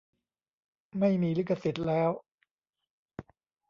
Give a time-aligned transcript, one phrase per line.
[0.99, 2.11] ไม่มีลิขสิทธิ์แล้ว